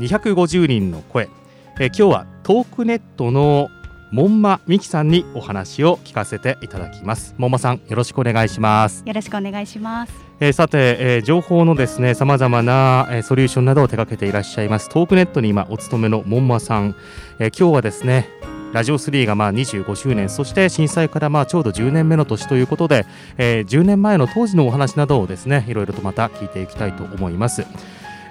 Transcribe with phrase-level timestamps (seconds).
[0.00, 1.28] 250人の声。
[1.78, 3.68] え今日はトークネットの
[4.12, 7.34] 門馬美希さんにお話を聞かせていただきます。
[7.38, 9.04] 門馬さんよろしくお願いします。
[9.06, 10.12] よろしくお願いします。
[10.40, 14.88] えー、さて、えー、情報のですね様々な、えー、ソリューションなどを手掛けていらっしゃいます。
[14.88, 16.96] トークネットに今お勤めの門馬さん、
[17.38, 18.28] えー、今日はですね
[18.72, 20.28] ラジオ3がまあ25周年。
[20.28, 23.06] そして震災からまあちょうど10年目の年ということで、
[23.38, 27.64] えー、10年前の当時のお話などをですねいろいろとまた聞いていきたいと思います。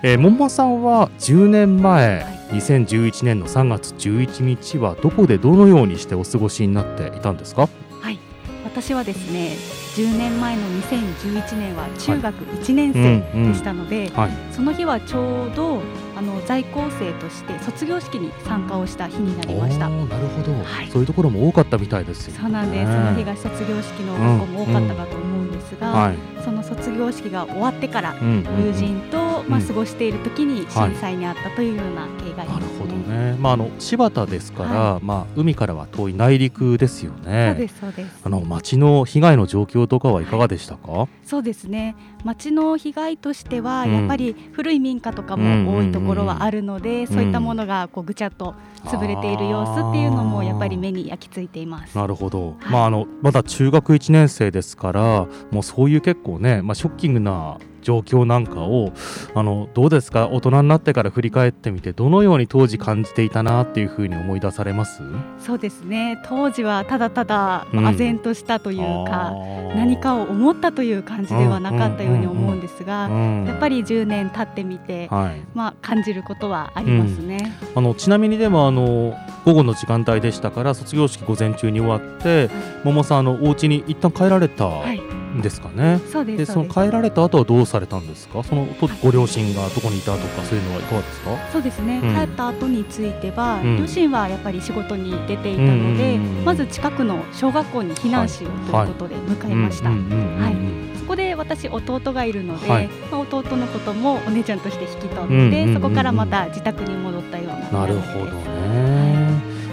[0.01, 7.67] えー、門馬さんは10年前、はい、2011年の3月11日はどこでどのようにしてお過ごしになっていたんですか？
[8.01, 8.17] はい。
[8.63, 9.57] 私はですね
[9.95, 14.09] 10年前の2011年は中学1年生でしたので、
[14.51, 15.81] その日はちょうど
[16.15, 19.89] あの在校生として卒業式に参加をした日になりました。
[19.89, 22.91] なるほど、はい、そういうところも多かったみたいですよ、ね、そうなんです。
[22.91, 29.17] その日が卒業式の学校も多かったかと思うんですが、うんうんその卒業式が終わってから友人と、
[29.49, 33.37] まあ過ごしている時に震災にあったというような経緯があります、ね、なるほどね。
[33.39, 37.55] まああの柴田ですから、はい、まあ海からは遠い内陸ですよね。
[37.55, 38.21] そうですそうです。
[38.23, 40.91] あの町の被害の状況とかはいかがでしたか？
[40.91, 41.95] はい、そうですね。
[42.23, 51.97] 町の被害としては、やっぱり古い民家とかも多いところはあるので、そういったものがこうぐちゃっと潰れている様子っていうのもやっぱり目に焼き付いています。
[51.97, 52.57] なるほど。
[52.59, 58.93] はい、まああのまだ中学1年生ですから、もうそういう結構ね、まあショッキングな状況なんかを
[59.35, 60.27] あのどうですか？
[60.27, 65.01] 大人になってから振り返ってみてどのように当時感じていたなっていうふうに思い出されます？
[65.39, 66.21] そうですね。
[66.25, 79.15] 当時はただただ唖然としたというか、うん、何かを思ったという感じではなかったように思うんですが、やっぱり10年経ってみて、はい、まあ、感じることはありますね、うん、あのちなみにでもあの
[79.45, 82.49] 午後の時間帯でしたから卒業式午前中に終わって、はい、
[82.83, 84.65] 桃さんあのお家に一旦帰られた。
[84.65, 85.01] はい
[85.41, 85.99] ですかね。
[86.11, 88.43] そうですその帰られた後はどうされたんですか？
[88.43, 88.67] その
[89.01, 91.37] ご両親がどこにいたとかそういうのはいかがですか？
[91.51, 91.99] そうですね。
[92.03, 99.89] うん、帰った後については、うん、両親はやっぱり仕事に出ていたので、まず近くの小学校に避難しようということで向かいました。
[99.89, 100.99] はい。
[100.99, 109.08] そこで私弟がいるので、はい、まあ、弟のこともお姉ちゃんとして引き取って、そこからまた自宅に戻ったようななるほどね。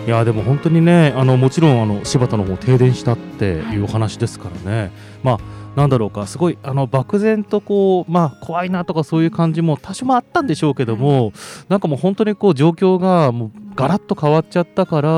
[0.06, 4.90] いやでも本当にねあのもちろんあの柴田の方停電したっていうお話ですからね、はい、
[5.24, 5.38] まあ
[5.74, 11.32] なんだろうかすごいあの漠然とこうまあ怖いなとかそういう感じも多少もあったんでしょうけども、はい、
[11.68, 15.10] なんかもう本当にこう状況がもうガラッと変わっちゃったから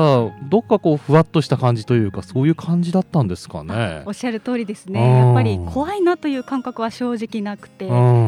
[0.49, 4.03] どっかこうふわっとした感じというかそういう感じだったんですかね。
[4.05, 5.19] おっしゃる通りですね。
[5.19, 7.87] やっぱり怖いなという感覚は正直なくて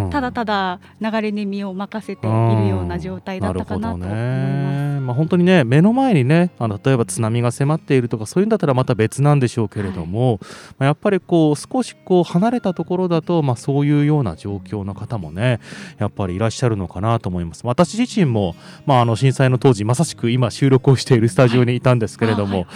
[0.10, 10.48] ただただ流れに身を任せているような状態だったかなと思います、まあ、本当にね目の前にねあの例えば津波が迫っているとかそういうんだったらまた別なんでしょうけれども、はい、ま
[10.80, 15.60] あ、やっぱりこう少しこう離れたところだと、まあ、そういうような状況の方もね
[15.98, 17.62] やっぱりいらっしゃるのかなと思います。
[17.66, 18.56] 私自身も、
[18.86, 22.68] まあ、あの震災の当時まさしく今収録をしているスタジオにいたんですけれども、はい、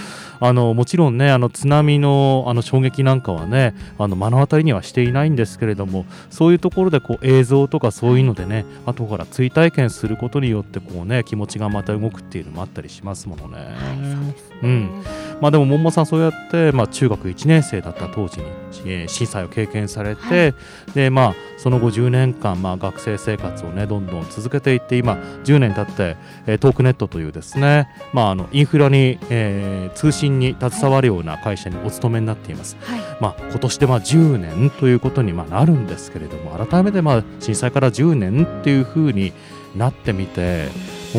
[0.42, 13.58] あのもちろんねあの津波のあの衝撃なんかはねあの目の当たりにはしていないんですけれどもそういうところでこう映像とかそういうのでね後から追体験することによってこうね気持ちがまた動くっていうのもあったりしますものね。
[13.58, 15.04] はい、うん
[15.42, 18.48] まあ、でも桃さんそうやって、まあ、中学1年生だった当時に、
[18.86, 20.54] えー、震災を経験されて、はい、
[20.94, 26.18] でまあその後10年間、まあ、学生生活をねどんどん続けていって今10年経って、
[26.48, 39.34] えー、トークネットというですね、まあ、あのインフラに、えー、通信に携わるような会社にお勤めになっています、はい、まあ、今年でまあ10年ということにまあなるんですけれども改めてまあ震災から10年っていうふうに
[39.76, 40.70] なってみて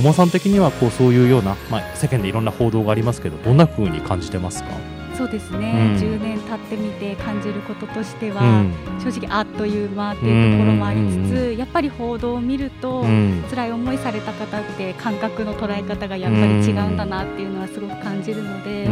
[0.03, 4.96] 桃さん的にはこうそういうような、まあ、世間でいろんな報道がありますけどどんなふうに感じてますか？
[5.17, 18.87] そうですね、うん、10年経ってみて感じることとしては、うん、正直あっという間というところもありつつ、やっぱり報道を見ると、うん、辛い思いされた方って感覚の捉え方がやっぱり違うんだなっていうのはすごく感じるので、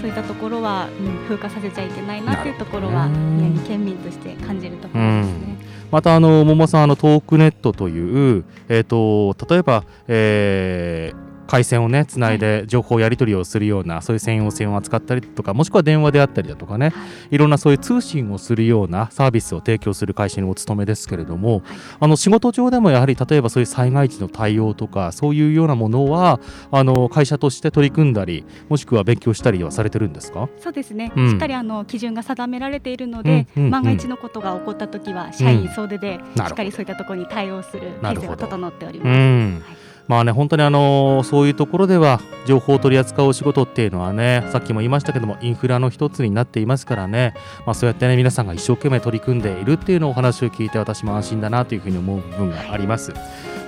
[0.00, 5.56] そういったところは、うん、風化させちゃいけないなっていうところは宮城県民として感じるところですね。
[5.92, 16.92] またあの桃さんあのトークネットという、えーと、例えば、えー回線をねつないで情報やり取りをするような、そういう専用線を扱ったりとかもしくは電話であったりだとかね、
[17.32, 21.62] い、ろんなそういう通信をするようなサービスを提供する会社にお勤めですけれども、
[21.98, 26.38] あの仕事上でもやはり例えばそういう災害時の対応とかそういうようなものは
[26.70, 30.48] あの会社として取り組んだりもしくは勉強したりはされてるんですか？
[30.60, 39.89] そうですね、うん、しっかりあの基準が定められているので、うんうんうん、万が一のことが起こった時は社員総出でしっかりそういったところに対応する体制が整っております。
[40.10, 47.32] まあね、本当にあのそういうところでは情報を取り扱うお仕事っていうのはねさっきも言いましたけどもインフラの一つになっていますからね、
[47.64, 53.12] まあ、そうやってね皆さんが一生懸命取り組んでいるっていうのをお話を聞いて私も安心だなというふうに思う部分があります。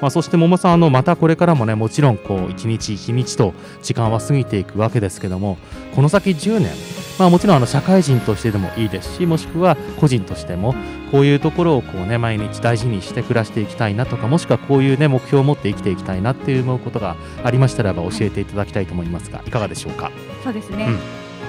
[0.01, 5.59] まあ、そして桃さんあのまたこれからもねもちろんこう一日一日と時間は過ぎていくわけですけども
[5.95, 6.71] この先10年
[7.23, 10.75] まあ、もちろんあの社会人としてでもいいですしもしくは個人としても
[11.13, 20.11] こういうところをこう、ね、毎日大事にして暮らしていきたいなとかもしくはこういう、ね、目標を持って生きていきたいなっていう思うことがありましたらば教えていただきたいと思いますがいかがでしょうか？
[20.43, 20.99] そうですね、うん。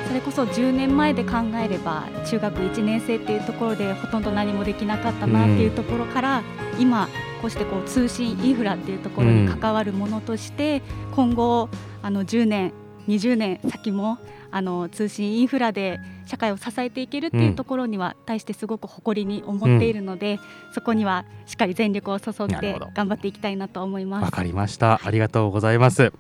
[0.08, 6.44] それこそ10年前で考えれば中学1年生っていうところでほとんど何もできなかったなっていうところから、
[6.75, 7.08] うん、今
[7.42, 11.68] こうしてこう通信インフラっていうところに関わるものとして、今後
[12.04, 12.74] あの10年
[13.08, 14.18] 20年先も
[14.52, 24.26] あの通信インフラで社会を支えていけるっていうところには対してすごく誇りに思っているので、うん、そこにはしっかり全力を注いで頑張っていきたいなと思います。
[24.26, 25.02] わかりました。
[25.04, 26.14] ありがとうございます。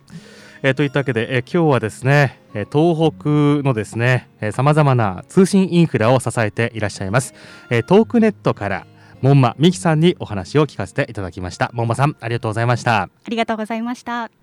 [0.65, 3.29] えー、といったわけで、えー、今日はですね、え東北
[3.67, 7.33] のですねさまざまな通信インフラを支えていらっしゃいます、
[7.69, 8.87] えー、トークネットから
[9.21, 11.69] 門馬美希さんにお話を聞かせていただきました。
[11.73, 13.03] 門馬さんありがとうございました。
[13.03, 14.42] ありがとうございました